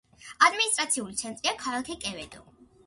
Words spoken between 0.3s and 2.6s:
ადმინისტრაციული ცენტრია ქალაქი კევედო.